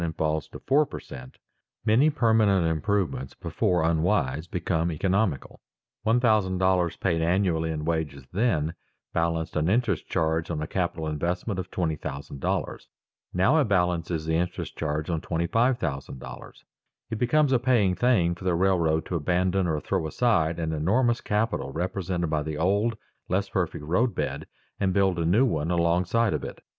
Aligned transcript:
and 0.01 0.17
falls 0.17 0.47
to 0.47 0.57
four 0.61 0.83
per 0.83 0.99
cent. 0.99 1.37
many 1.85 2.09
permanent 2.09 2.65
improvements 2.65 3.35
before 3.35 3.83
unwise 3.83 4.47
become 4.47 4.91
economical. 4.91 5.61
One 6.01 6.19
thousand 6.19 6.57
dollars 6.57 6.95
paid 6.95 7.21
annually 7.21 7.69
in 7.69 7.85
wages 7.85 8.25
then 8.33 8.73
balanced 9.13 9.55
an 9.55 9.69
interest 9.69 10.07
charge 10.07 10.49
on 10.49 10.59
a 10.59 10.65
capital 10.65 11.05
investment 11.05 11.59
of 11.59 11.69
$20,000; 11.69 12.87
now 13.31 13.59
it 13.61 13.65
balances 13.65 14.25
the 14.25 14.33
interest 14.33 14.75
charge 14.75 15.07
on 15.11 15.21
$25,000. 15.21 16.51
It 17.11 17.19
becomes 17.19 17.51
a 17.51 17.59
paying 17.59 17.93
thing 17.93 18.33
for 18.33 18.43
the 18.43 18.55
railroad 18.55 19.05
to 19.05 19.15
abandon 19.15 19.67
or 19.67 19.79
throw 19.79 20.07
aside 20.07 20.57
an 20.57 20.73
enormous 20.73 21.21
capital 21.21 21.71
represented 21.71 22.27
by 22.31 22.41
the 22.41 22.57
old, 22.57 22.97
less 23.29 23.49
perfect 23.49 23.85
roadbed, 23.85 24.47
and 24.79 24.93
build 24.95 25.19
a 25.19 25.25
new 25.25 25.45
one 25.45 25.69
alongside 25.69 26.33
of 26.33 26.43
it. 26.43 26.63